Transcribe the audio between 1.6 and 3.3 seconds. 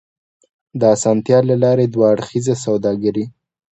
لارې دوه اړخیزه سوداګري